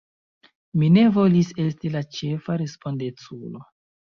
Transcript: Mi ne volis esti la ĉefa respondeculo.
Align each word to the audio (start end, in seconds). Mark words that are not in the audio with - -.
Mi 0.83 0.87
ne 0.95 1.03
volis 1.17 1.51
esti 1.65 1.93
la 1.99 2.03
ĉefa 2.17 2.59
respondeculo. 2.63 3.63